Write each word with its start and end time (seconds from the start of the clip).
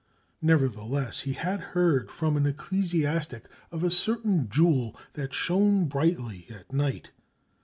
Nevertheless, 0.41 1.19
he 1.19 1.33
had 1.33 1.59
heard 1.59 2.09
from 2.09 2.35
an 2.35 2.47
ecclesiastic 2.47 3.45
of 3.71 3.83
a 3.83 3.91
certain 3.91 4.49
jewel 4.49 4.99
that 5.13 5.31
shone 5.31 5.85
brightly 5.85 6.47
at 6.49 6.73
night. 6.73 7.11